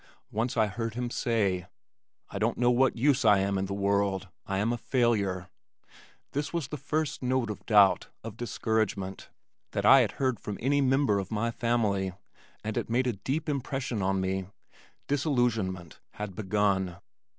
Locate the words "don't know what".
2.39-2.97